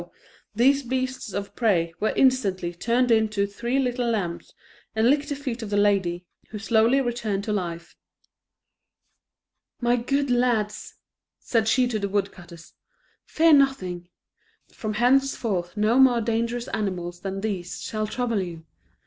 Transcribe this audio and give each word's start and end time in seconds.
these 0.55 0.81
beasts 0.81 1.31
of 1.31 1.55
prey 1.55 1.93
were 1.99 2.09
instantly 2.15 2.73
turned 2.73 3.11
into 3.11 3.45
three 3.45 3.77
little 3.77 4.09
lambs, 4.09 4.55
and 4.95 5.07
licked 5.11 5.29
the 5.29 5.35
feet 5.35 5.61
of 5.61 5.69
the 5.69 5.77
lady, 5.77 6.25
who 6.49 6.57
slowly 6.57 6.99
returned 6.99 7.43
to 7.43 7.53
life. 7.53 7.95
"My 9.79 9.97
good 9.97 10.31
lads," 10.31 10.95
said 11.37 11.67
she 11.67 11.87
to 11.87 11.99
the 11.99 12.09
woodcutters, 12.09 12.73
"fear 13.27 13.53
nothing. 13.53 14.09
From 14.73 14.95
henceforth 14.95 15.77
no 15.77 15.99
more 15.99 16.19
dangerous 16.19 16.67
animals 16.69 17.19
than 17.19 17.41
these 17.41 17.79
shall 17.83 18.07
trouble 18.07 18.41
you. 18.41 18.65